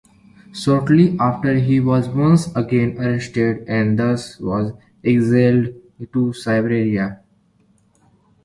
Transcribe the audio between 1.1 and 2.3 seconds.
after he was